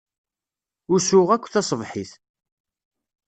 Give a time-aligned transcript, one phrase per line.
[0.93, 2.11] Usuɣ akk taṣebḥit.